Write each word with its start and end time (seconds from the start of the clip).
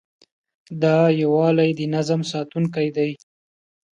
دا 0.81 0.97
یووالی 1.21 1.69
د 1.79 1.81
نظم 1.93 2.21
ساتونکی 2.31 2.87
دی. 2.95 3.11